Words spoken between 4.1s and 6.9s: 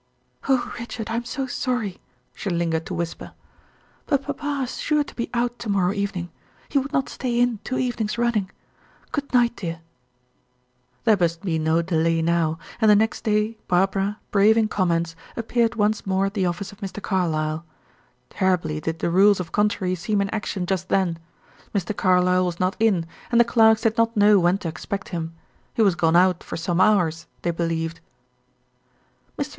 papa is sure to be out to morrow evening; he